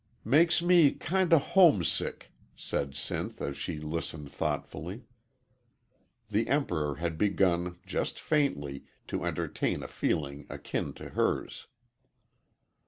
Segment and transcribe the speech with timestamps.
[0.25, 5.03] "Makes me kind o' homesick," said Sinth, as she listened thoughtfully.
[6.31, 11.67] The Emperor had begun, just faintly, to entertain a feeling akin to hers.